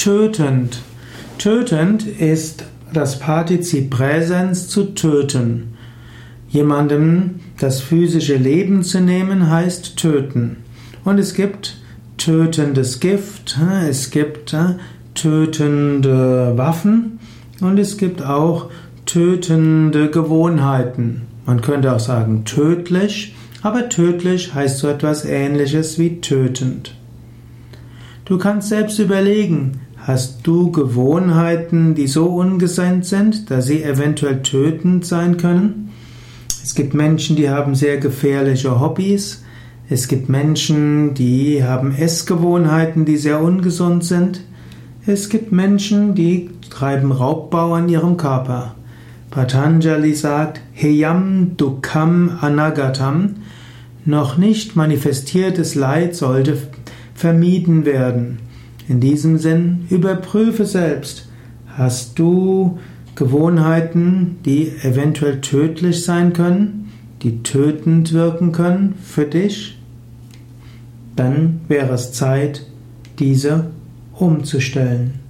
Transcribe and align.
tötend. 0.00 0.80
Tötend 1.36 2.06
ist 2.06 2.64
das 2.90 3.18
Partizip 3.18 3.90
Präsens 3.90 4.66
zu 4.66 4.94
töten. 4.94 5.74
Jemandem 6.48 7.40
das 7.58 7.82
physische 7.82 8.36
Leben 8.36 8.82
zu 8.82 9.02
nehmen 9.02 9.50
heißt 9.50 9.98
töten. 9.98 10.56
Und 11.04 11.18
es 11.18 11.34
gibt 11.34 11.76
tötendes 12.16 13.00
Gift, 13.00 13.58
es 13.86 14.10
gibt 14.10 14.56
tötende 15.14 16.56
Waffen 16.56 17.18
und 17.60 17.78
es 17.78 17.98
gibt 17.98 18.22
auch 18.22 18.70
tötende 19.04 20.08
Gewohnheiten. 20.08 21.26
Man 21.44 21.60
könnte 21.60 21.94
auch 21.94 22.00
sagen 22.00 22.46
tödlich, 22.46 23.34
aber 23.60 23.90
tödlich 23.90 24.54
heißt 24.54 24.78
so 24.78 24.88
etwas 24.88 25.26
ähnliches 25.26 25.98
wie 25.98 26.22
tötend. 26.22 26.94
Du 28.30 28.38
kannst 28.38 28.68
selbst 28.68 29.00
überlegen, 29.00 29.80
hast 30.02 30.46
du 30.46 30.70
Gewohnheiten, 30.72 31.94
die 31.94 32.06
so 32.06 32.26
ungesenkt 32.26 33.04
sind, 33.04 33.50
dass 33.50 33.66
sie 33.66 33.82
eventuell 33.82 34.42
tötend 34.42 35.04
sein 35.04 35.36
können? 35.36 35.90
Es 36.62 36.74
gibt 36.74 36.94
Menschen, 36.94 37.36
die 37.36 37.48
haben 37.48 37.74
sehr 37.74 37.98
gefährliche 37.98 38.80
Hobbys. 38.80 39.44
Es 39.88 40.08
gibt 40.08 40.28
Menschen, 40.28 41.14
die 41.14 41.64
haben 41.64 41.94
Essgewohnheiten, 41.94 43.04
die 43.04 43.16
sehr 43.16 43.40
ungesund 43.40 44.04
sind. 44.04 44.40
Es 45.06 45.28
gibt 45.28 45.52
Menschen, 45.52 46.14
die 46.14 46.50
treiben 46.68 47.12
Raubbau 47.12 47.74
an 47.74 47.88
ihrem 47.88 48.16
Körper. 48.16 48.74
Patanjali 49.30 50.14
sagt, 50.14 50.60
Heyam 50.72 51.56
Dukkam 51.56 52.38
Anagatam, 52.40 53.36
noch 54.04 54.36
nicht 54.38 54.76
manifestiertes 54.76 55.74
Leid 55.74 56.14
sollte 56.14 56.56
vermieden 57.14 57.84
werden. 57.84 58.38
In 58.90 58.98
diesem 58.98 59.38
Sinn, 59.38 59.86
überprüfe 59.88 60.66
selbst, 60.66 61.28
hast 61.68 62.18
du 62.18 62.80
Gewohnheiten, 63.14 64.38
die 64.44 64.72
eventuell 64.82 65.40
tödlich 65.40 66.02
sein 66.02 66.32
können, 66.32 66.90
die 67.22 67.44
tötend 67.44 68.12
wirken 68.12 68.50
können 68.50 68.96
für 69.00 69.26
dich? 69.26 69.78
Dann 71.14 71.60
wäre 71.68 71.94
es 71.94 72.10
Zeit, 72.10 72.66
diese 73.20 73.70
umzustellen. 74.12 75.20